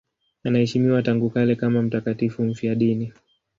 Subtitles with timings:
[0.43, 3.13] Anaheshimiwa tangu kale kama mtakatifu mfiadini.